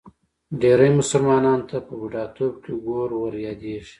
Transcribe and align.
ډېری 0.61 0.89
مسلمانانو 0.99 1.67
ته 1.69 1.77
په 1.85 1.93
بوډاتوب 1.99 2.53
کې 2.63 2.73
ګور 2.85 3.09
وریادېږي. 3.17 3.87